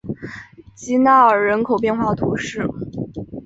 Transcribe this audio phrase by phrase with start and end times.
[0.73, 2.65] 吉纳尔人口变化图示